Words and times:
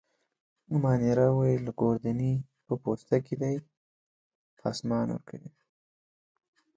مانیرا 0.81 1.27
وویل: 1.31 1.63
ګوردیني 1.79 2.33
په 2.65 2.73
پوسته 2.83 3.15
کي 3.25 3.35
دی، 3.41 3.55
پاسمان 4.59 5.07
ورکوي. 5.11 5.51